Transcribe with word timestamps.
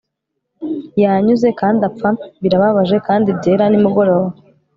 Yanyuze 1.03 1.47
kandi 1.59 1.81
apfa 1.89 2.09
birababaje 2.41 2.97
kandi 3.07 3.27
byera 3.37 3.65
nimugoroba 3.69 4.29